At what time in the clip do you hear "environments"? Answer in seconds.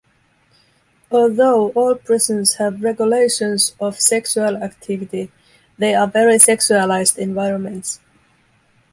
7.19-7.99